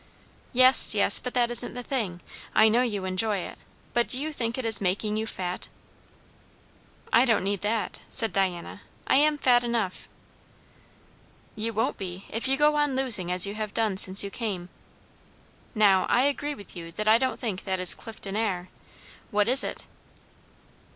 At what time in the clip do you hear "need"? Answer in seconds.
7.43-7.61